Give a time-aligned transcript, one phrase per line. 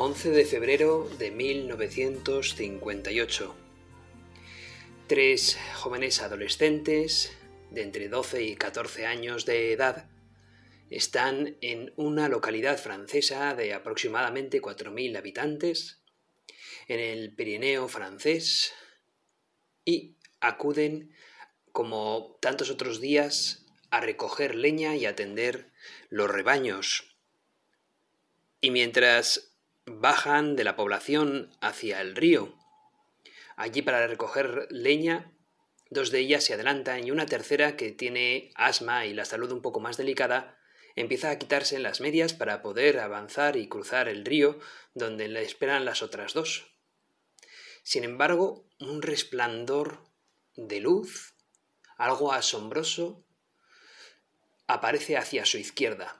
[0.00, 3.56] 11 de febrero de 1958.
[5.08, 7.32] Tres jóvenes adolescentes
[7.72, 10.08] de entre 12 y 14 años de edad
[10.88, 16.00] están en una localidad francesa de aproximadamente 4.000 habitantes,
[16.86, 18.74] en el Pirineo francés,
[19.84, 21.12] y acuden,
[21.72, 25.72] como tantos otros días, a recoger leña y atender
[26.08, 27.16] los rebaños.
[28.60, 29.48] Y mientras
[29.88, 32.54] bajan de la población hacia el río.
[33.56, 35.32] Allí para recoger leña,
[35.90, 39.62] dos de ellas se adelantan y una tercera, que tiene asma y la salud un
[39.62, 40.58] poco más delicada,
[40.94, 44.58] empieza a quitarse las medias para poder avanzar y cruzar el río
[44.94, 46.72] donde le esperan las otras dos.
[47.82, 50.04] Sin embargo, un resplandor
[50.56, 51.34] de luz,
[51.96, 53.24] algo asombroso,
[54.66, 56.17] aparece hacia su izquierda.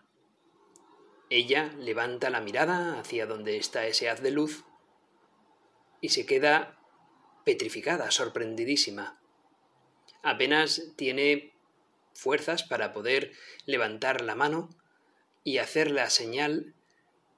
[1.30, 4.64] Ella levanta la mirada hacia donde está ese haz de luz
[6.00, 6.78] y se queda
[7.44, 9.20] petrificada, sorprendidísima.
[10.22, 11.52] Apenas tiene
[12.14, 13.32] fuerzas para poder
[13.66, 14.70] levantar la mano
[15.44, 16.74] y hacer la señal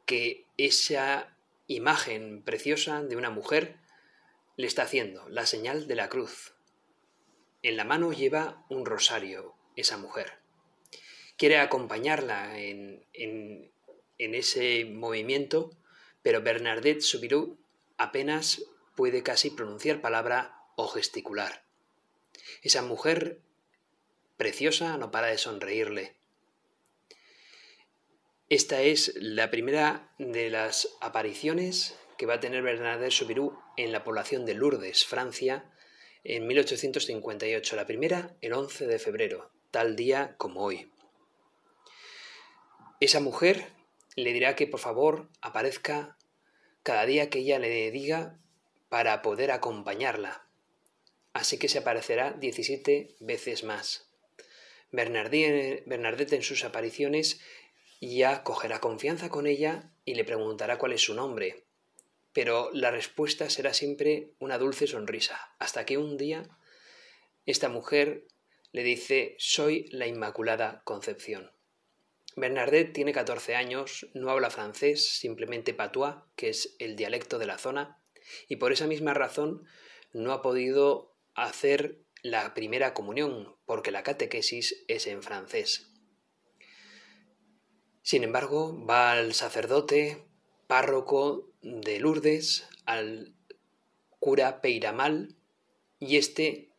[0.07, 3.77] que esa imagen preciosa de una mujer
[4.57, 6.55] le está haciendo, la señal de la cruz.
[7.63, 10.39] En la mano lleva un rosario, esa mujer.
[11.37, 13.70] Quiere acompañarla en, en,
[14.21, 15.71] en ese movimiento,
[16.23, 17.59] pero Bernadette Soubirous
[17.97, 18.63] apenas
[18.95, 21.65] puede casi pronunciar palabra o gesticular.
[22.63, 23.41] Esa mujer
[24.37, 26.17] preciosa no para de sonreírle.
[28.49, 34.05] Esta es la primera de las apariciones que va a tener Bernadette Soubirous en la
[34.05, 35.71] población de Lourdes, Francia,
[36.25, 37.77] en 1858.
[37.77, 40.91] La primera el 11 de febrero, tal día como hoy.
[43.01, 43.80] Esa mujer
[44.21, 46.17] le dirá que por favor aparezca
[46.83, 48.39] cada día que ella le diga
[48.89, 50.47] para poder acompañarla.
[51.33, 54.11] Así que se aparecerá 17 veces más.
[54.91, 57.41] Bernadette en sus apariciones
[58.01, 61.65] ya cogerá confianza con ella y le preguntará cuál es su nombre.
[62.33, 66.49] Pero la respuesta será siempre una dulce sonrisa, hasta que un día
[67.47, 68.27] esta mujer
[68.73, 71.51] le dice Soy la Inmaculada Concepción.
[72.37, 77.59] Bernadette tiene 14 años, no habla francés, simplemente patois, que es el dialecto de la
[77.59, 78.01] zona,
[78.49, 79.65] y por esa misma razón
[80.13, 85.93] no ha podido hacer la primera comunión, porque la catequesis es en francés.
[88.03, 90.25] Sin embargo, va al sacerdote,
[90.67, 93.35] párroco de Lourdes, al
[94.19, 95.37] cura Peiramal,
[95.99, 96.73] y éste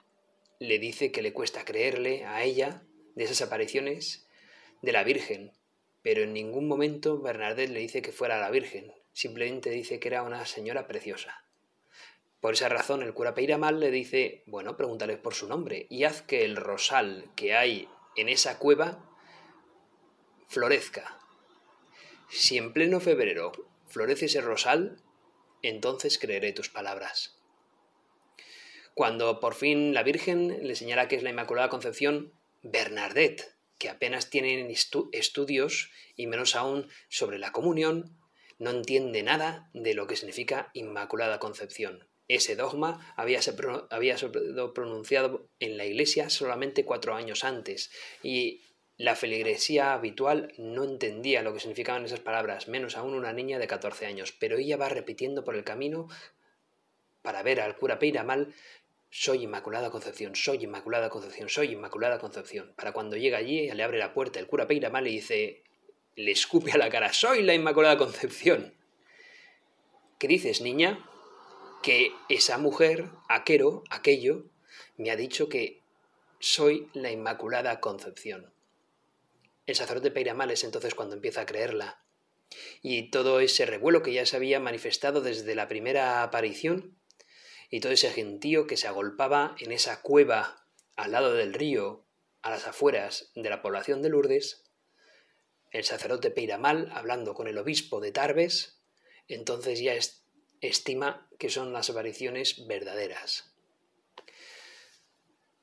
[0.59, 2.83] le dice que le cuesta creerle a ella
[3.15, 4.27] de esas apariciones
[4.81, 5.51] de la Virgen,
[6.01, 10.23] pero en ningún momento Bernadette le dice que fuera la Virgen, simplemente dice que era
[10.23, 11.45] una señora preciosa.
[12.39, 16.23] Por esa razón el cura Peiramal le dice, bueno, pregúntale por su nombre y haz
[16.23, 19.07] que el rosal que hay en esa cueva
[20.47, 21.19] florezca.
[22.29, 23.51] Si en pleno febrero
[23.87, 24.97] florece ese rosal,
[25.61, 27.37] entonces creeré tus palabras.
[28.95, 34.29] Cuando por fin la Virgen le señala que es la Inmaculada Concepción, Bernadette que apenas
[34.29, 38.15] tienen estudios y menos aún sobre la comunión,
[38.59, 42.07] no entiende nada de lo que significa Inmaculada Concepción.
[42.27, 47.89] Ese dogma había, sido pronunciado en la Iglesia solamente cuatro años antes
[48.21, 48.61] y
[48.97, 53.65] la feligresía habitual no entendía lo que significaban esas palabras, menos aún una niña de
[53.65, 56.07] 14 años, pero ella va repitiendo por el camino
[57.23, 58.53] para ver al cura Peiramal
[59.11, 62.73] soy Inmaculada Concepción, soy Inmaculada Concepción, soy Inmaculada Concepción.
[62.77, 65.63] Para cuando llega allí, le abre la puerta el cura Peiramal y dice,
[66.15, 68.73] le escupe a la cara, soy la Inmaculada Concepción.
[70.17, 71.05] ¿Qué dices, niña?
[71.83, 74.45] Que esa mujer, aquero, aquello,
[74.95, 75.81] me ha dicho que
[76.39, 78.53] soy la Inmaculada Concepción.
[79.67, 82.01] El sacerdote Peiramal es entonces cuando empieza a creerla.
[82.81, 86.95] Y todo ese revuelo que ya se había manifestado desde la primera aparición
[87.71, 92.05] y todo ese gentío que se agolpaba en esa cueva al lado del río,
[92.41, 94.63] a las afueras de la población de Lourdes,
[95.71, 98.81] el sacerdote Peiramal, hablando con el obispo de Tarbes,
[99.29, 99.93] entonces ya
[100.59, 103.53] estima que son las apariciones verdaderas.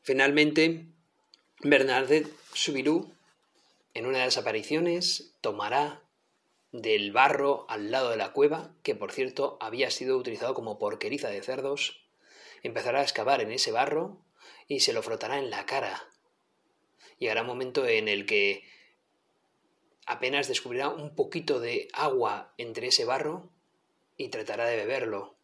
[0.02, 0.86] Finalmente,
[1.60, 3.06] Bernadette Soubirous,
[3.92, 6.07] en una de las apariciones, tomará
[6.72, 11.28] del barro al lado de la cueva, que por cierto había sido utilizado como porqueriza
[11.28, 12.04] de cerdos,
[12.62, 14.18] empezará a excavar en ese barro
[14.66, 16.08] y se lo frotará en la cara.
[17.18, 18.64] Llegará un momento en el que
[20.06, 23.50] apenas descubrirá un poquito de agua entre ese barro
[24.16, 25.36] y tratará de beberlo.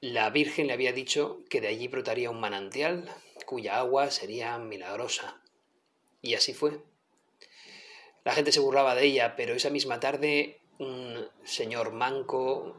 [0.00, 3.12] La Virgen le había dicho que de allí brotaría un manantial
[3.46, 5.42] cuya agua sería milagrosa.
[6.22, 6.80] Y así fue.
[8.28, 12.76] La gente se burlaba de ella, pero esa misma tarde un señor manco,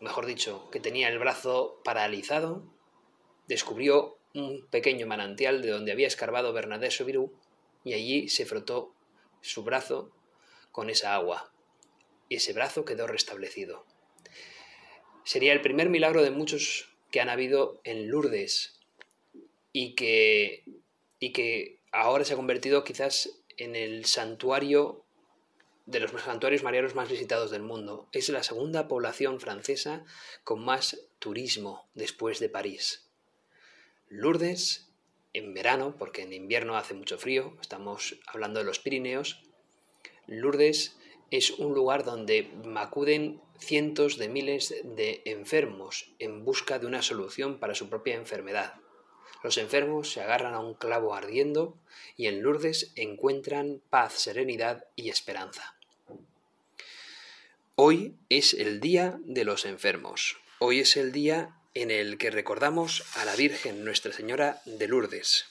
[0.00, 2.64] mejor dicho, que tenía el brazo paralizado,
[3.46, 7.30] descubrió un pequeño manantial de donde había escarbado Bernadette Soubirous
[7.84, 8.94] y allí se frotó
[9.42, 10.12] su brazo
[10.72, 11.52] con esa agua.
[12.30, 13.84] Y ese brazo quedó restablecido.
[15.24, 18.80] Sería el primer milagro de muchos que han habido en Lourdes
[19.74, 20.64] y que,
[21.20, 25.04] y que ahora se ha convertido quizás en el santuario
[25.86, 28.08] de los santuarios marianos más visitados del mundo.
[28.12, 30.04] Es la segunda población francesa
[30.44, 33.08] con más turismo después de París.
[34.08, 34.90] Lourdes,
[35.32, 39.42] en verano, porque en invierno hace mucho frío, estamos hablando de los Pirineos,
[40.26, 40.96] Lourdes
[41.30, 47.58] es un lugar donde acuden cientos de miles de enfermos en busca de una solución
[47.58, 48.74] para su propia enfermedad.
[49.42, 51.78] Los enfermos se agarran a un clavo ardiendo
[52.16, 55.76] y en Lourdes encuentran paz, serenidad y esperanza.
[57.74, 60.38] Hoy es el Día de los Enfermos.
[60.58, 65.44] Hoy es el día en el que recordamos a la Virgen Nuestra Señora de Lourdes.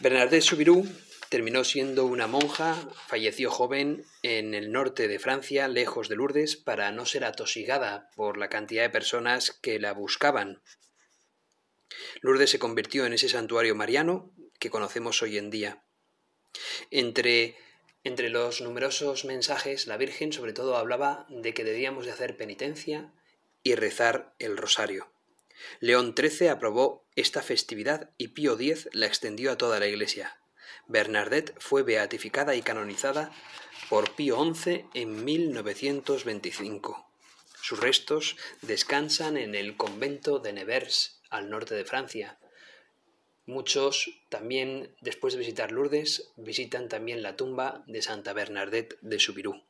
[0.00, 0.88] Bernadette Soubirous
[1.28, 2.76] terminó siendo una monja,
[3.06, 8.36] falleció joven en el norte de Francia, lejos de Lourdes, para no ser atosigada por
[8.36, 10.60] la cantidad de personas que la buscaban
[12.20, 15.82] Lourdes se convirtió en ese santuario mariano que conocemos hoy en día.
[16.90, 17.56] Entre,
[18.04, 23.12] entre los numerosos mensajes, la Virgen sobre todo hablaba de que debíamos de hacer penitencia
[23.62, 25.10] y rezar el rosario.
[25.80, 30.38] León XIII aprobó esta festividad y Pío X la extendió a toda la Iglesia.
[30.86, 33.32] Bernadette fue beatificada y canonizada
[33.88, 37.06] por Pío XI en 1925.
[37.60, 42.38] Sus restos descansan en el convento de Nevers, al norte de Francia.
[43.46, 49.62] Muchos también, después de visitar Lourdes, visitan también la tumba de Santa Bernadette de Soubirous.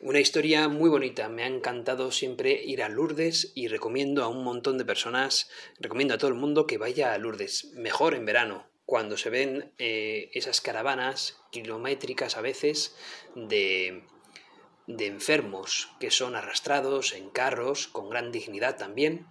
[0.00, 4.44] Una historia muy bonita, me ha encantado siempre ir a Lourdes y recomiendo a un
[4.44, 8.64] montón de personas, recomiendo a todo el mundo que vaya a Lourdes, mejor en verano,
[8.86, 12.96] cuando se ven eh, esas caravanas kilométricas a veces
[13.34, 14.04] de,
[14.88, 19.26] de enfermos que son arrastrados en carros con gran dignidad también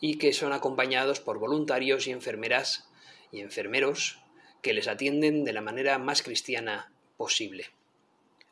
[0.00, 2.88] y que son acompañados por voluntarios y enfermeras
[3.32, 4.20] y enfermeros
[4.62, 7.66] que les atienden de la manera más cristiana posible.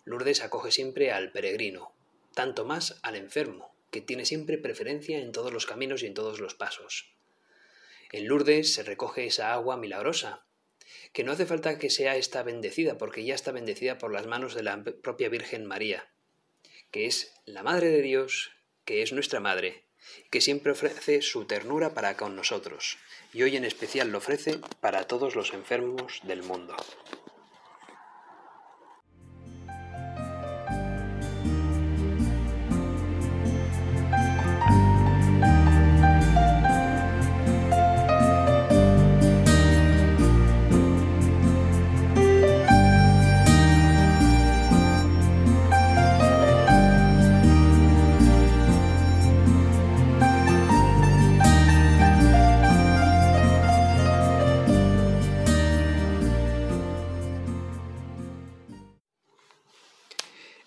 [0.04, 1.92] Lourdes acoge siempre al peregrino,
[2.34, 6.40] tanto más al enfermo, que tiene siempre preferencia en todos los caminos y en todos
[6.40, 7.12] los pasos.
[8.10, 10.44] En Lourdes se recoge esa agua milagrosa,
[11.12, 14.56] que no hace falta que sea esta bendecida, porque ya está bendecida por las manos
[14.56, 16.10] de la propia Virgen María,
[16.90, 18.52] que es la Madre de Dios,
[18.84, 19.84] que es nuestra Madre,
[20.30, 22.98] que siempre ofrece su ternura para con nosotros,
[23.32, 26.76] y hoy en especial lo ofrece para todos los enfermos del mundo.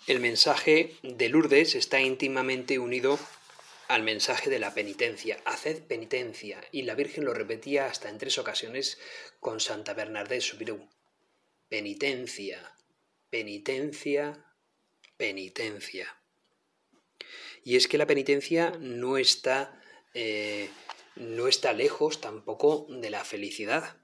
[0.06, 3.18] El mensaje de Lourdes está íntimamente unido
[3.88, 5.40] al mensaje de la penitencia.
[5.46, 6.62] Haced penitencia.
[6.72, 8.98] Y la Virgen lo repetía hasta en tres ocasiones
[9.40, 10.82] con Santa Bernadette Soubirous.
[11.70, 12.74] Penitencia,
[13.30, 14.44] penitencia,
[15.16, 16.14] penitencia.
[17.64, 19.80] Y es que la penitencia no está,
[20.12, 20.68] eh,
[21.16, 23.96] no está lejos tampoco de la felicidad.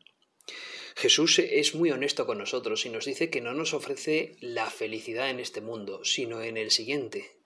[1.00, 5.30] Jesús es muy honesto con nosotros y nos dice que no nos ofrece la felicidad
[5.30, 7.38] en este mundo, sino en el siguiente.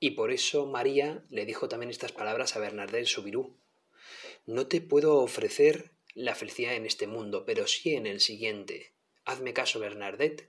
[0.00, 3.60] Y por eso María le dijo también estas palabras a Bernardel Subirú.
[4.46, 8.94] No te puedo ofrecer la felicidad en este mundo, pero sí en el siguiente.
[9.26, 10.48] Hazme caso, Bernadette,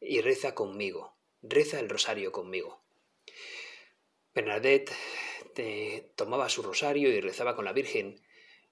[0.00, 1.16] y reza conmigo.
[1.42, 2.84] reza el rosario conmigo.
[4.32, 4.92] Bernadette
[5.56, 8.23] eh, tomaba su rosario y rezaba con la Virgen.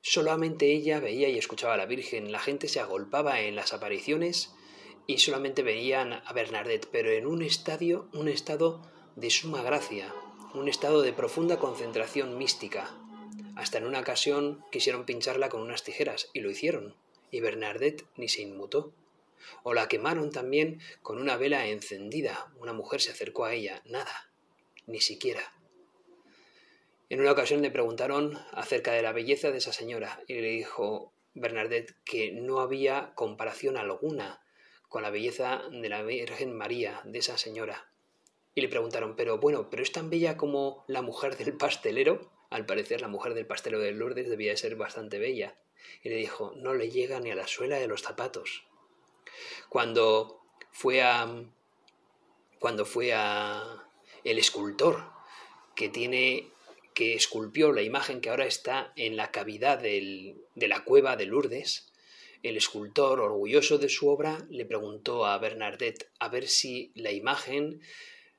[0.02, 2.32] Solamente ella veía y escuchaba a la Virgen.
[2.32, 4.52] La gente se agolpaba en las apariciones
[5.06, 8.82] y solamente veían a Bernadette, pero en un estadio, un estado
[9.14, 10.12] de suma gracia,
[10.54, 12.92] un estado de profunda concentración mística.
[13.54, 16.96] Hasta en una ocasión quisieron pincharla con unas tijeras y lo hicieron,
[17.30, 18.92] y Bernadette ni se inmutó.
[19.62, 22.52] O la quemaron también con una vela encendida.
[22.58, 23.82] Una mujer se acercó a ella.
[23.84, 24.30] Nada.
[24.86, 25.52] Ni siquiera.
[27.12, 31.12] En una ocasión le preguntaron acerca de la belleza de esa señora y le dijo
[31.34, 34.42] Bernadette que no había comparación alguna
[34.88, 37.86] con la belleza de la Virgen María, de esa señora.
[38.54, 42.32] Y le preguntaron, pero bueno, ¿pero es tan bella como la mujer del pastelero?
[42.48, 45.54] Al parecer la mujer del pastelero de Lourdes debía ser bastante bella.
[46.02, 48.64] Y le dijo, no le llega ni a la suela de los zapatos.
[49.68, 50.40] Cuando
[50.70, 51.28] fue a
[52.58, 53.84] cuando fue a
[54.24, 55.12] el escultor
[55.74, 56.52] que tiene
[56.94, 61.92] que esculpió la imagen que ahora está en la cavidad de la cueva de Lourdes,
[62.42, 67.80] el escultor, orgulloso de su obra, le preguntó a Bernadette a ver si la imagen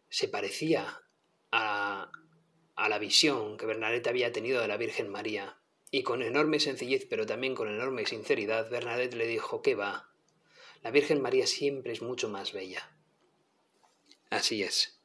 [0.10, 1.02] se parecía
[1.52, 2.12] a,
[2.76, 5.58] a la visión que Bernadette había tenido de la Virgen María.
[5.90, 10.10] Y con enorme sencillez, pero también con enorme sinceridad, Bernadette le dijo, ¿qué va?
[10.82, 12.92] La Virgen María siempre es mucho más bella.
[14.30, 15.00] Así es.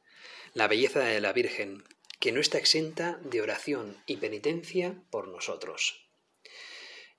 [0.53, 1.83] La belleza de la Virgen,
[2.19, 6.05] que no está exenta de oración y penitencia por nosotros.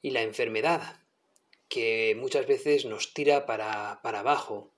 [0.02, 1.00] Y la enfermedad,
[1.68, 4.72] que muchas veces nos tira para, para abajo,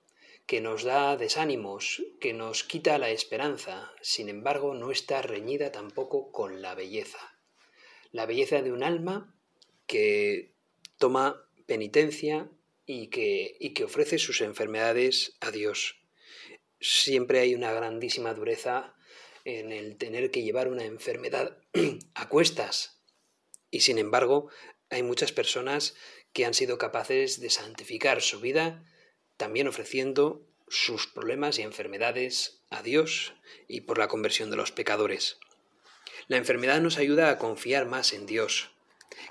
[0.47, 6.31] que nos da desánimos, que nos quita la esperanza, sin embargo no está reñida tampoco
[6.31, 7.38] con la belleza.
[8.11, 9.35] La belleza de un alma
[9.87, 10.52] que
[10.99, 12.50] toma penitencia
[12.87, 15.97] y que, y que ofrece sus enfermedades a Dios.
[16.81, 18.95] Siempre hay una grandísima dureza
[19.45, 21.59] en el tener que llevar una enfermedad
[22.15, 23.01] a cuestas.
[23.71, 24.49] Y sin embargo,
[24.91, 25.95] hay muchas personas
[26.33, 28.85] que han sido capaces de santificar su vida,
[29.37, 33.35] también ofreciendo sus problemas y enfermedades a Dios
[33.69, 35.39] y por la conversión de los pecadores.
[36.29, 38.71] La enfermedad nos ayuda a confiar más en Dios,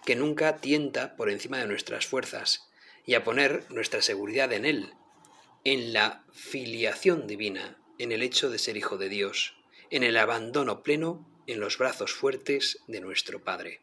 [0.06, 2.70] que nunca tienta por encima de nuestras fuerzas,
[3.06, 4.94] y a poner nuestra seguridad en Él,
[5.64, 9.56] en la filiación divina, en el hecho de ser hijo de Dios,
[9.92, 13.82] en el abandono pleno en los brazos fuertes de nuestro Padre.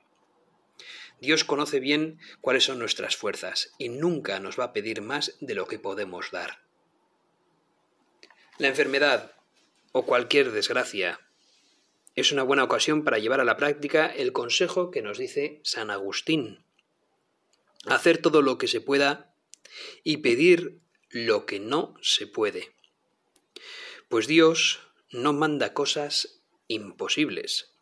[1.20, 5.54] Dios conoce bien cuáles son nuestras fuerzas y nunca nos va a pedir más de
[5.54, 6.60] lo que podemos dar.
[8.58, 9.32] La enfermedad
[9.92, 11.20] o cualquier desgracia
[12.14, 15.90] es una buena ocasión para llevar a la práctica el consejo que nos dice San
[15.90, 16.64] Agustín.
[17.86, 19.32] Hacer todo lo que se pueda
[20.02, 22.72] y pedir lo que no se puede.
[24.08, 27.72] Pues Dios no manda cosas imposibles.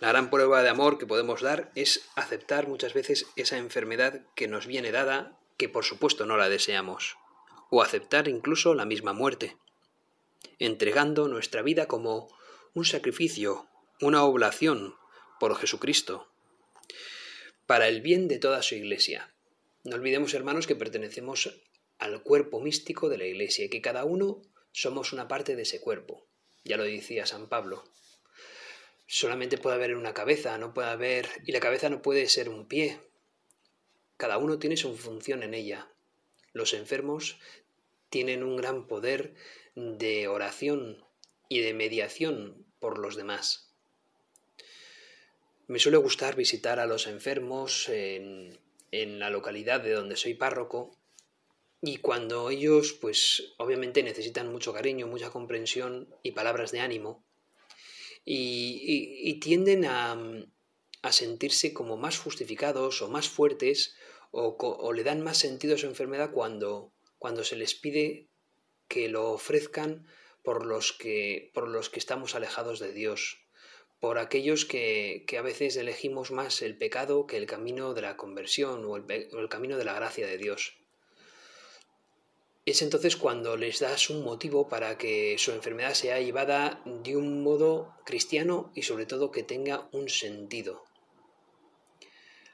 [0.00, 4.46] La gran prueba de amor que podemos dar es aceptar muchas veces esa enfermedad que
[4.46, 7.16] nos viene dada, que por supuesto no la deseamos,
[7.70, 9.56] o aceptar incluso la misma muerte,
[10.58, 12.28] entregando nuestra vida como
[12.74, 13.66] un sacrificio,
[14.00, 14.94] una oblación
[15.40, 16.28] por Jesucristo,
[17.66, 19.34] para el bien de toda su Iglesia.
[19.82, 21.58] No olvidemos, hermanos, que pertenecemos
[21.98, 24.42] al cuerpo místico de la Iglesia y que cada uno
[24.80, 26.24] somos una parte de ese cuerpo.
[26.64, 27.82] Ya lo decía San Pablo.
[29.08, 31.28] Solamente puede haber una cabeza, no puede haber...
[31.44, 33.00] y la cabeza no puede ser un pie.
[34.16, 35.90] Cada uno tiene su función en ella.
[36.52, 37.40] Los enfermos
[38.08, 39.34] tienen un gran poder
[39.74, 41.04] de oración
[41.48, 43.72] y de mediación por los demás.
[45.66, 48.60] Me suele gustar visitar a los enfermos en,
[48.92, 50.97] en la localidad de donde soy párroco
[51.80, 57.24] y cuando ellos, pues obviamente necesitan mucho cariño, mucha comprensión y palabras de ánimo,
[58.24, 60.18] y, tienden a,
[61.02, 63.94] a, sentirse como más justificados o más fuertes,
[64.30, 68.28] o, le dan más sentido a su enfermedad cuando, cuando se les pide
[68.88, 70.06] que lo ofrezcan
[70.42, 73.38] por los que, por los que estamos alejados de Dios,
[74.00, 78.16] por aquellos que, que, a veces elegimos más el pecado que el camino de la
[78.16, 80.78] conversión o el, o el camino de la gracia de Dios.
[82.68, 87.42] Es entonces cuando les das un motivo para que su enfermedad sea llevada de un
[87.42, 90.84] modo cristiano y sobre todo que tenga un sentido.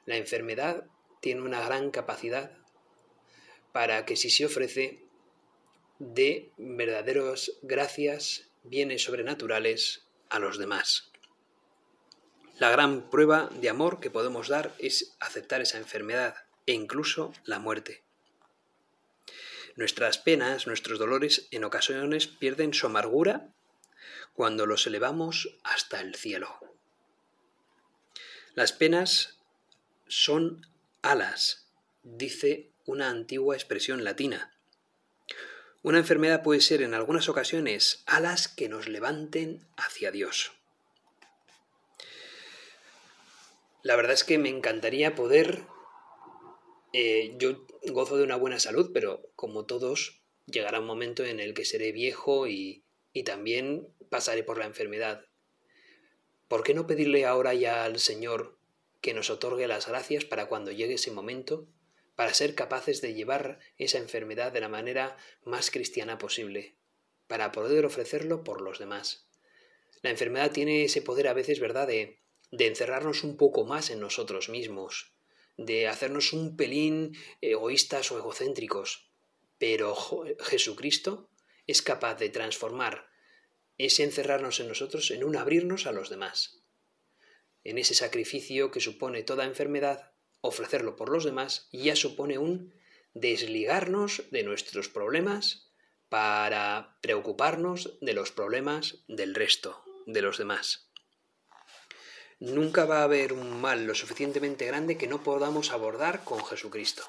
[0.06, 0.86] La enfermedad
[1.20, 2.52] tiene una gran capacidad
[3.72, 5.02] para que si se ofrece
[5.98, 11.10] dé verdaderos gracias, bienes sobrenaturales a los demás.
[12.60, 17.58] La gran prueba de amor que podemos dar es aceptar esa enfermedad e incluso la
[17.58, 18.03] muerte.
[19.76, 23.48] Nuestras penas, nuestros dolores en ocasiones pierden su amargura
[24.34, 26.58] cuando los elevamos hasta el cielo.
[28.54, 29.38] Las penas
[30.06, 30.66] son
[31.02, 31.66] alas,
[32.02, 34.52] dice una antigua expresión latina.
[35.82, 40.52] Una enfermedad puede ser en algunas ocasiones alas que nos levanten hacia Dios.
[43.82, 45.66] La verdad es que me encantaría poder...
[46.96, 51.52] Eh, yo gozo de una buena salud, pero como todos, llegará un momento en el
[51.52, 52.84] que seré viejo y,
[53.24, 55.26] también pasaré por la enfermedad.
[56.46, 58.60] ¿Por qué no pedirle ahora ya al Señor
[59.00, 61.66] que nos otorgue las gracias para cuando llegue ese momento,
[62.14, 66.76] para ser capaces de llevar esa enfermedad de la manera más cristiana posible,
[67.26, 69.26] para poder ofrecerlo por los demás?
[70.02, 72.20] La enfermedad tiene ese poder a veces, ¿verdad?, de
[72.52, 75.14] encerrarnos un poco más en nosotros mismos,
[75.56, 79.10] de hacernos un pelín egoístas o egocéntricos.
[79.58, 79.94] Pero
[80.40, 81.30] Jesucristo
[81.66, 83.08] es capaz de transformar
[83.78, 86.60] ese encerrarnos en nosotros en un abrirnos a los demás.
[87.64, 92.74] En ese sacrificio que supone toda enfermedad, ofrecerlo por los demás ya supone un
[93.14, 95.70] desligarnos de nuestros problemas
[96.08, 100.90] para preocuparnos de los problemas del resto, de los demás.
[102.40, 107.02] Nunca va a haber un mal lo suficientemente grande que no podamos abordar con Jesucristo.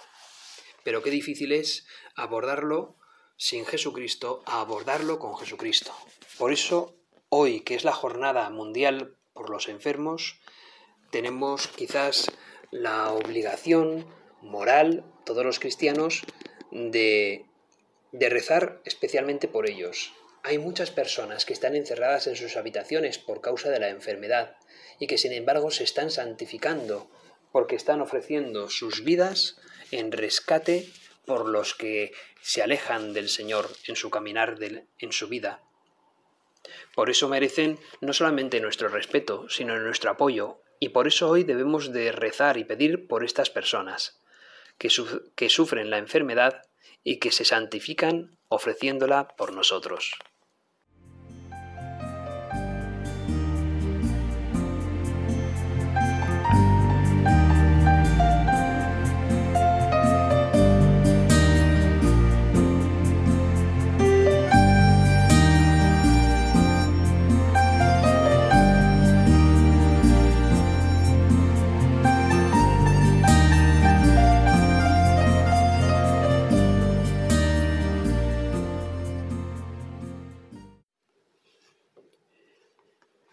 [0.83, 2.95] Pero qué difícil es abordarlo
[3.37, 5.93] sin Jesucristo abordarlo con Jesucristo.
[6.37, 6.95] Por eso,
[7.29, 10.39] hoy, que es la jornada mundial por los enfermos,
[11.11, 12.31] tenemos quizás
[12.71, 14.05] la obligación
[14.41, 16.23] moral, todos los cristianos,
[16.71, 17.45] de,
[18.11, 20.13] de rezar especialmente por ellos.
[20.47, 24.57] Hay muchas personas que están encerradas en sus habitaciones por causa de la enfermedad
[24.99, 27.09] y que sin embargo se están santificando
[27.51, 29.57] porque están ofreciendo sus vidas
[29.89, 30.87] en rescate
[31.25, 32.11] por los que
[32.43, 34.59] se alejan del Señor en su caminar
[34.99, 35.63] en su vida.
[36.93, 41.91] Por eso merecen no solamente nuestro respeto, sino nuestro apoyo, y por eso hoy debemos
[41.91, 44.21] de rezar y pedir por estas personas
[44.77, 44.89] que,
[45.35, 46.61] que sufren la enfermedad
[47.03, 50.13] y que se santifican ofreciéndola por nosotros.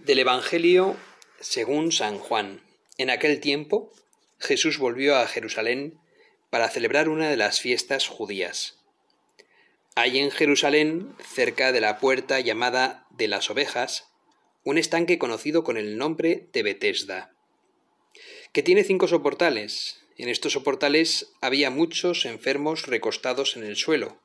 [0.04, 0.96] Del Evangelio
[1.38, 2.60] según San Juan.
[2.98, 3.92] En aquel tiempo
[4.40, 5.96] Jesús volvió a Jerusalén
[6.50, 8.80] para celebrar una de las fiestas judías.
[9.94, 14.08] Hay en Jerusalén, cerca de la puerta llamada de las ovejas,
[14.64, 17.36] un estanque conocido con el nombre de Betesda,
[18.52, 20.00] que tiene cinco soportales.
[20.18, 24.20] En estos soportales había muchos enfermos recostados en el suelo,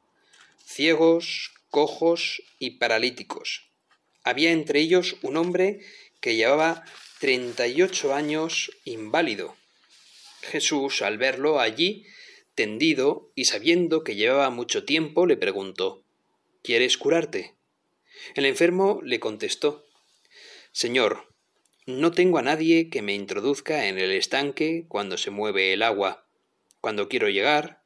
[0.66, 3.67] ciegos, cojos y paralíticos
[4.28, 5.80] había entre ellos un hombre
[6.20, 6.84] que llevaba
[7.20, 9.56] treinta y ocho años inválido.
[10.42, 12.06] Jesús, al verlo allí,
[12.54, 16.04] tendido y sabiendo que llevaba mucho tiempo, le preguntó
[16.62, 17.56] ¿Quieres curarte?
[18.36, 19.86] El enfermo le contestó
[20.74, 21.34] Señor,
[21.86, 26.28] no tengo a nadie que me introduzca en el estanque cuando se mueve el agua.
[26.82, 27.82] Cuando quiero llegar,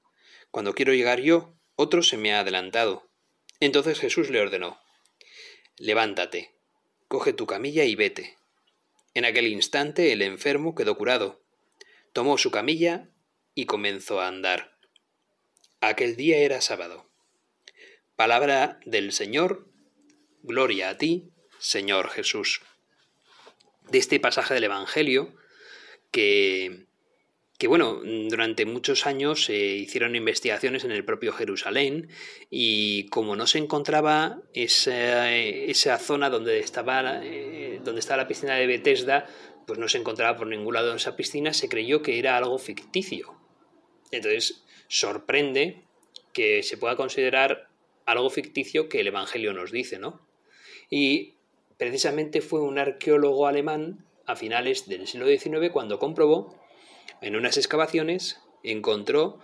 [0.50, 3.08] cuando quiero llegar yo, otro se me ha adelantado.
[3.60, 4.80] Entonces Jesús le ordenó
[5.82, 6.54] Levántate,
[7.08, 8.38] coge tu camilla y vete.
[9.16, 11.42] En aquel instante el enfermo quedó curado,
[12.14, 13.10] tomó su camilla
[13.56, 14.78] y comenzó a andar.
[15.80, 17.10] Aquel día era sábado.
[18.16, 19.68] Palabra del Señor,
[20.44, 22.62] gloria a ti, Señor Jesús.
[23.90, 25.36] De este pasaje del Evangelio,
[26.12, 26.86] que
[27.62, 32.10] que bueno, durante muchos años se hicieron investigaciones en el propio Jerusalén
[32.50, 38.56] y como no se encontraba esa, esa zona donde estaba, eh, donde estaba la piscina
[38.56, 39.28] de Bethesda,
[39.68, 42.58] pues no se encontraba por ningún lado en esa piscina, se creyó que era algo
[42.58, 43.36] ficticio.
[44.10, 45.84] Entonces, sorprende
[46.34, 47.70] que se pueda considerar
[48.08, 50.28] algo ficticio que el Evangelio nos dice, ¿no?
[50.90, 51.36] Y
[51.78, 56.60] precisamente fue un arqueólogo alemán a finales del siglo XIX cuando comprobó
[57.22, 59.40] en unas excavaciones encontró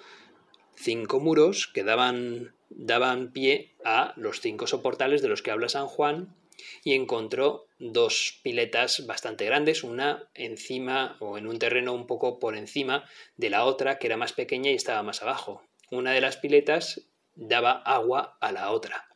[0.75, 5.87] cinco muros que daban, daban pie a los cinco soportales de los que habla San
[5.87, 6.35] Juan
[6.83, 12.55] y encontró dos piletas bastante grandes, una encima o en un terreno un poco por
[12.55, 13.05] encima
[13.37, 15.63] de la otra que era más pequeña y estaba más abajo.
[15.91, 19.07] Una de las piletas daba agua a la otra.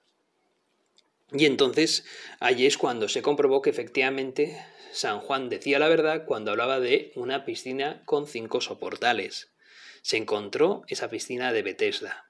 [1.32, 2.06] Y entonces
[2.40, 7.12] allí es cuando se comprobó que efectivamente San Juan decía la verdad cuando hablaba de
[7.16, 9.52] una piscina con cinco soportales.
[10.02, 12.26] Se encontró esa piscina de Bethesda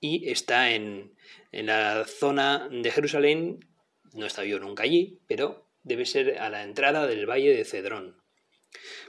[0.00, 1.14] y está en,
[1.52, 3.66] en la zona de Jerusalén,
[4.12, 7.64] no he estado yo nunca allí, pero debe ser a la entrada del valle de
[7.64, 8.16] Cedrón.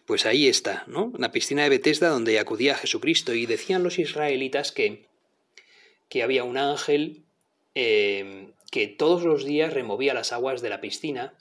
[0.05, 1.11] Pues ahí está, ¿no?
[1.17, 5.07] La piscina de Bethesda donde acudía Jesucristo y decían los israelitas que,
[6.07, 7.25] que había un ángel
[7.73, 11.33] eh, que todos los días removía las aguas de la piscina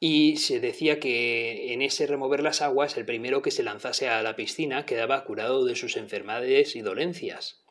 [0.00, 4.22] y se decía que en ese remover las aguas el primero que se lanzase a
[4.22, 7.64] la piscina quedaba curado de sus enfermedades y dolencias.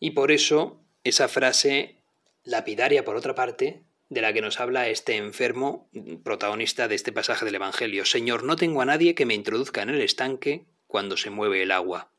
[0.00, 1.96] Y por eso esa frase
[2.42, 5.90] lapidaria, por otra parte, de la que nos habla este enfermo
[6.22, 8.04] protagonista de este pasaje del Evangelio.
[8.04, 11.70] Señor, no tengo a nadie que me introduzca en el estanque cuando se mueve el
[11.70, 12.10] agua.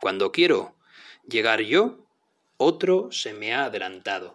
[0.00, 0.76] Cuando quiero
[1.28, 2.06] llegar yo,
[2.56, 4.34] otro se me ha adelantado.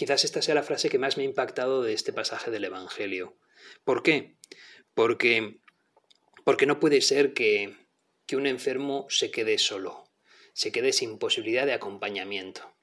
[0.00, 3.36] Quizás esta sea la frase que más me ha impactado de este pasaje del Evangelio.
[3.84, 4.38] ¿Por qué?
[4.94, 5.60] Porque,
[6.42, 7.76] porque no puede ser que,
[8.24, 10.04] que un enfermo se quede solo,
[10.54, 12.74] se quede sin posibilidad de acompañamiento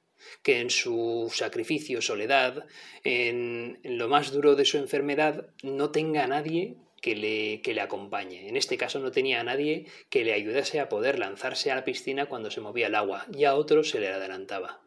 [0.43, 2.67] que en su sacrificio, soledad,
[3.03, 7.82] en, lo más duro de su enfermedad, no tenga a nadie que le, que le,
[7.82, 8.47] acompañe.
[8.47, 11.84] En este caso no tenía a nadie que le ayudase a poder lanzarse a la
[11.84, 14.87] piscina cuando se movía el agua, y a otro se le adelantaba.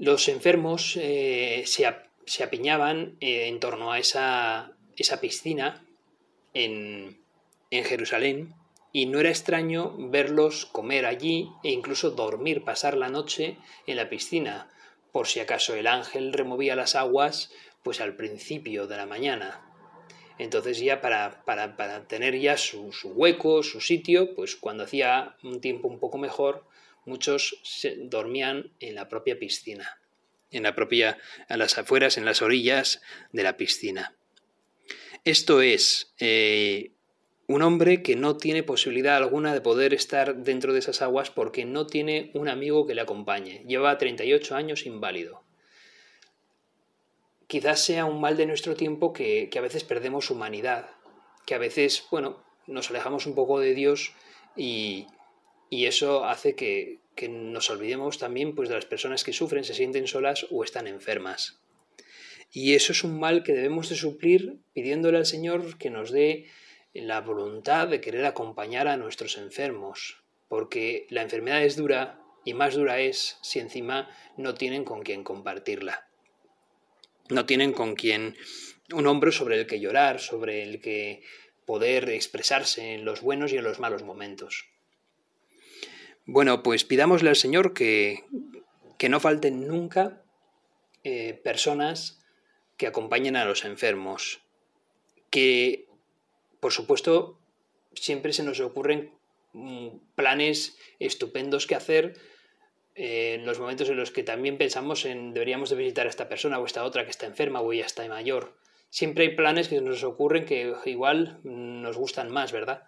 [0.00, 5.84] Los enfermos eh, se, apiñaban eh, en torno a esa, esa piscina
[6.54, 7.20] en,
[7.70, 8.54] en Jerusalén
[8.94, 14.08] y no era extraño verlos comer allí e incluso dormir, pasar la noche en la
[14.08, 14.70] piscina,
[15.12, 19.66] por si acaso el ángel removía las aguas pues al principio de la mañana.
[20.38, 25.36] Entonces ya para, para, para tener ya su, su, hueco, su sitio, pues cuando hacía
[25.42, 26.64] un tiempo un poco mejor,
[27.04, 27.60] muchos
[27.98, 30.00] dormían en la propia piscina,
[30.50, 33.00] en la propia, a las afueras, en las orillas
[33.32, 34.16] de la piscina.
[35.24, 36.92] Esto es eh,
[37.46, 41.64] un hombre que no tiene posibilidad alguna de poder estar dentro de esas aguas porque
[41.64, 43.64] no tiene un amigo que le acompañe.
[43.66, 45.42] Lleva 38 años inválido.
[47.48, 50.90] Quizás sea un mal de nuestro tiempo que, a veces perdemos humanidad,
[51.44, 54.12] que a veces, bueno, nos alejamos un poco de Dios
[54.56, 55.08] y,
[55.70, 60.06] eso hace que, que, nos olvidemos también pues, de las personas que sufren, se sienten
[60.06, 61.60] solas o están enfermas.
[62.52, 66.46] Y eso es un mal que debemos de suplir pidiéndole al Señor que nos dé
[66.92, 72.74] la voluntad de querer acompañar a nuestros enfermos, porque la enfermedad es dura y más
[72.74, 76.08] dura es si encima no tienen con quien compartirla.
[77.28, 78.36] No tienen con quien
[78.92, 81.22] un hombro sobre el que llorar, sobre el que
[81.64, 84.66] poder expresarse en los buenos y en los malos momentos.
[86.32, 88.24] Bueno, pues pidámosle al Señor que,
[88.98, 90.22] que no falten nunca
[91.02, 92.20] eh, personas
[92.76, 94.40] que acompañen a los enfermos,
[95.28, 95.88] que
[96.60, 97.40] por supuesto,
[97.94, 99.10] siempre se nos ocurren
[99.54, 102.16] mm, planes estupendos que hacer
[102.94, 106.28] eh, en los momentos en los que también pensamos en deberíamos de visitar a esta
[106.28, 108.56] persona o esta otra que está enferma o ya está mayor.
[108.88, 112.84] Siempre hay planes que nos ocurren que igual nos gustan más, ¿verdad?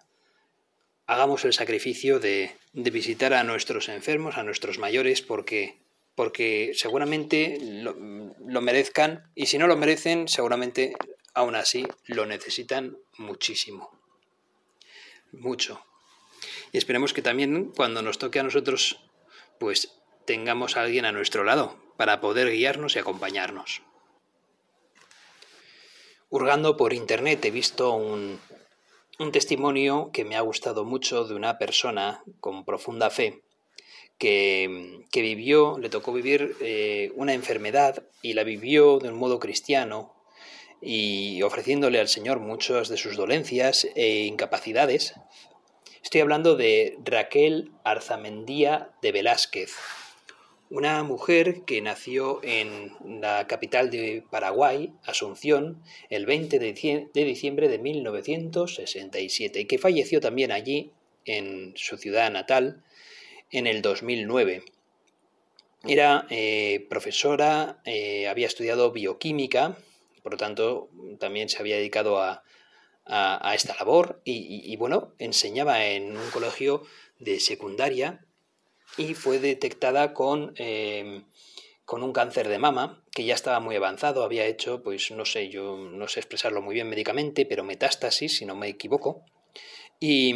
[1.05, 5.77] Hagamos el sacrificio de, visitar a nuestros enfermos, a nuestros mayores, porque,
[6.15, 7.95] porque seguramente lo,
[8.45, 10.95] lo merezcan y si no lo merecen, seguramente
[11.33, 13.91] aún así lo necesitan muchísimo.
[15.31, 15.83] Mucho.
[16.71, 18.99] Y esperemos que también cuando nos toque a nosotros,
[19.59, 19.93] pues
[20.25, 23.81] tengamos a alguien a nuestro lado para poder guiarnos y acompañarnos.
[26.29, 28.39] Hurgando por internet he visto un,
[29.19, 33.43] un testimonio que me ha gustado mucho de una persona con profunda fe
[34.17, 39.39] que, que vivió, le tocó vivir eh, una enfermedad y la vivió de un modo
[39.39, 40.13] cristiano,
[40.81, 45.13] y ofreciéndole al Señor muchas de sus dolencias e incapacidades.
[46.03, 49.71] Estoy hablando de Raquel Arzamendía de Velázquez,
[50.73, 57.77] una mujer que nació en la capital de Paraguay, Asunción, el 20 de diciembre de
[57.77, 60.91] 1967 y que falleció también allí,
[61.25, 62.83] en su ciudad natal,
[63.51, 64.63] en el 2009.
[65.87, 69.77] Era eh, profesora, eh, había estudiado bioquímica
[70.23, 72.43] por lo tanto, también se había dedicado a,
[73.53, 76.83] esta labor y, bueno, enseñaba en un colegio
[77.19, 78.25] de secundaria
[78.97, 81.25] y fue detectada con, em,
[81.85, 85.49] con un cáncer de mama que ya estaba muy avanzado, había hecho, pues no sé,
[85.49, 89.23] yo no sé expresarlo muy bien médicamente, pero metástasis, si no me equivoco.
[89.99, 90.33] Y,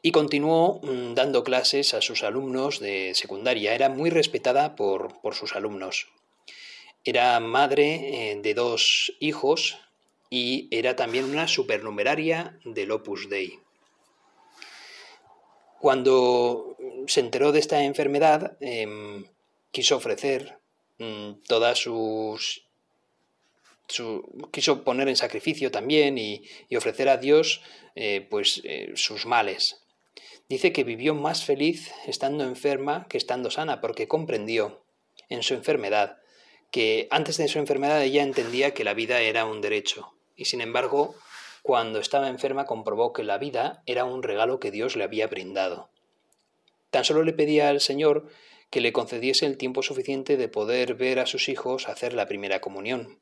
[0.00, 3.74] y continuó mm, dando clases a sus alumnos de secundaria.
[3.74, 6.08] Era muy respetada por, sus alumnos.
[7.04, 9.78] Era madre eh, de dos hijos
[10.30, 13.58] y era también una supernumeraria del Opus Dei.
[15.82, 16.76] Cuando
[17.08, 19.24] se enteró de esta enfermedad, em,
[19.72, 20.60] quiso ofrecer
[21.00, 22.68] mm, todas sus
[24.52, 26.44] quiso poner en sacrificio también y,
[26.76, 27.62] ofrecer a Dios
[27.96, 29.82] eh, pues eh, sus males.
[30.48, 34.84] Dice que vivió más feliz estando enferma que estando sana, porque comprendió
[35.30, 36.18] en su enfermedad
[36.70, 40.60] que antes de su enfermedad ella entendía que la vida era un derecho, y sin
[40.60, 41.16] embargo,
[41.62, 45.88] cuando estaba enferma comprobó que la vida era un regalo que Dios le había brindado.
[46.90, 48.28] Tan solo le pedía al Señor
[48.70, 52.60] que le concediese el tiempo suficiente de poder ver a sus hijos hacer la primera
[52.60, 53.20] comunión,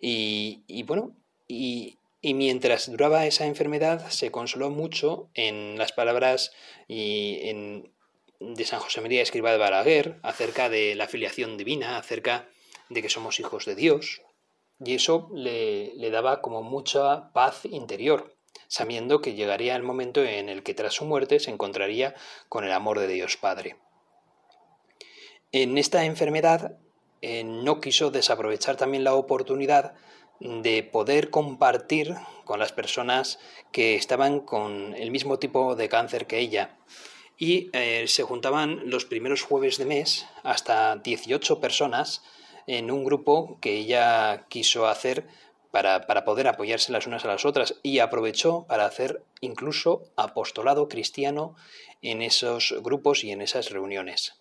[0.00, 1.16] y, bueno,
[1.46, 6.52] y, mientras duraba esa enfermedad se consoló mucho en las palabras
[6.86, 7.92] y en,
[8.40, 12.48] de San José María Escriba de Balaguer acerca de la filiación divina, acerca
[12.88, 14.22] de que somos hijos de Dios.
[14.84, 18.36] Y eso le, le daba como mucha paz interior,
[18.68, 22.14] sabiendo que llegaría el momento en el que tras su muerte se encontraría
[22.48, 23.76] con el amor de Dios Padre.
[25.50, 26.78] En esta enfermedad
[27.22, 29.94] eh, no quiso desaprovechar también la oportunidad
[30.40, 32.14] de poder compartir
[32.44, 33.38] con las personas
[33.72, 36.76] que estaban con el mismo tipo de cáncer que ella.
[37.36, 42.22] Y eh, se juntaban los primeros jueves de mes hasta 18 personas
[42.68, 45.26] en un grupo que ella quiso hacer
[45.70, 50.86] para, para, poder apoyarse las unas a las otras y aprovechó para hacer incluso apostolado
[50.88, 51.56] cristiano
[52.02, 54.34] en esos grupos y en esas reuniones.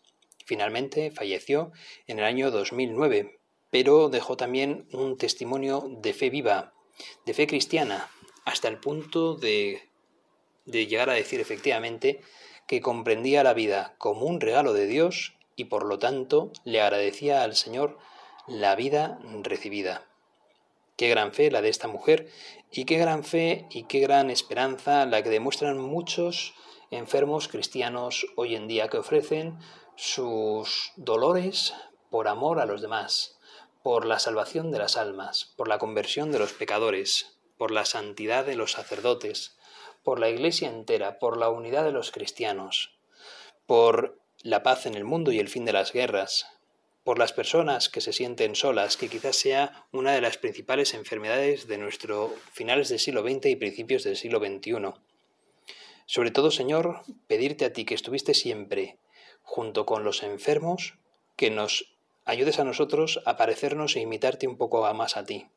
[0.45, 1.71] Finalmente falleció
[2.05, 3.39] en el año 2009,
[3.71, 6.73] pero dejó también un testimonio de fe viva,
[7.25, 8.09] de fe cristiana,
[8.43, 9.83] hasta el punto de,
[10.65, 12.19] de llegar a decir efectivamente
[12.67, 17.43] que comprendía la vida como un regalo de Dios y por lo tanto le agradecía
[17.43, 17.97] al Señor
[18.47, 20.05] la vida recibida.
[20.95, 22.29] Qué gran fe la de esta mujer
[22.71, 26.53] y qué gran fe y qué gran esperanza la que demuestran muchos
[26.89, 29.59] enfermos cristianos hoy en día que ofrecen
[29.95, 31.73] sus dolores
[32.09, 33.37] por amor a los demás,
[33.83, 38.45] por la salvación de las almas, por la conversión de los pecadores, por la santidad
[38.45, 39.57] de los sacerdotes,
[40.03, 42.97] por la Iglesia entera, por la unidad de los cristianos,
[43.65, 46.56] por la paz en el mundo y el fin de las guerras,
[47.07, 51.65] por las personas que se sienten solas, que quizás sea una de las principales enfermedades
[51.65, 54.91] de nuestro finales del siglo XX y principios del siglo XXI.
[56.05, 58.97] Sobre todo, Señor, pedirte a ti que estuviste siempre
[59.41, 60.95] junto con los enfermos,
[61.37, 65.47] que nos ayudes a nosotros a parecernos e imitarte un poco más a ti.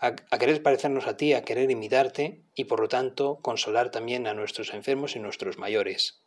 [0.00, 4.32] A, querer parecernos a ti, a querer imitarte y por lo tanto consolar también a
[4.32, 6.22] nuestros enfermos y nuestros mayores.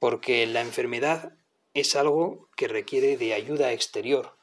[0.00, 1.34] Porque la enfermedad
[1.74, 4.36] es algo que requiere de ayuda exterior,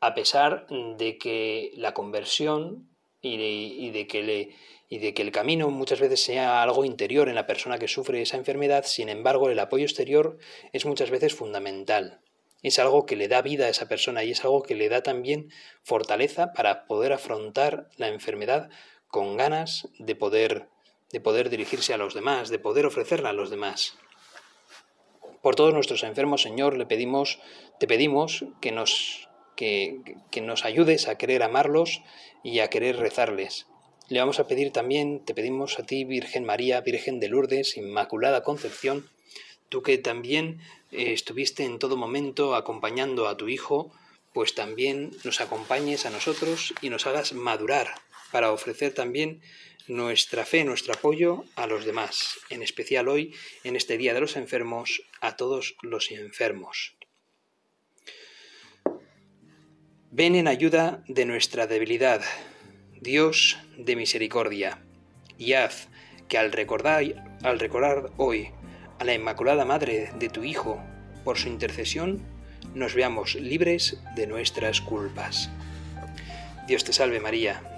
[0.00, 2.88] a pesar de que la conversión
[3.20, 4.56] y de que le
[4.88, 8.22] y de que el camino muchas veces sea algo interior en la persona que sufre
[8.22, 10.38] esa enfermedad, sin embargo el apoyo exterior
[10.72, 12.20] es muchas veces fundamental.
[12.62, 15.02] Es algo que le da vida a esa persona y es algo que le da
[15.02, 15.50] también
[15.82, 18.70] fortaleza para poder afrontar la enfermedad
[19.08, 20.68] con ganas de poder
[21.10, 23.96] de poder dirigirse a los demás, de poder ofrecerla a los demás.
[25.42, 27.38] Por todos nuestros enfermos, Señor, le pedimos,
[27.78, 32.02] te pedimos que nos que, que nos ayudes a querer amarlos
[32.44, 33.66] y a querer rezarles.
[34.08, 38.42] Le vamos a pedir también, te pedimos a ti, Virgen María, Virgen de Lourdes, Inmaculada
[38.42, 39.08] Concepción,
[39.68, 40.60] tú que también
[40.92, 43.92] eh, estuviste en todo momento acompañando a tu Hijo,
[44.32, 47.94] pues también nos acompañes a nosotros y nos hagas madurar
[48.30, 49.40] para ofrecer también
[49.88, 54.36] nuestra fe, nuestro apoyo a los demás, en especial hoy, en este Día de los
[54.36, 56.94] Enfermos, a todos los enfermos.
[60.10, 62.22] Ven en ayuda de nuestra debilidad,
[63.00, 64.82] Dios de misericordia,
[65.38, 65.88] y haz
[66.28, 67.04] que al recordar,
[67.42, 68.50] al recordar hoy
[68.98, 70.82] a la Inmaculada Madre de tu Hijo,
[71.24, 72.22] por su intercesión,
[72.74, 75.50] nos veamos libres de nuestras culpas.
[76.66, 77.77] Dios te salve María,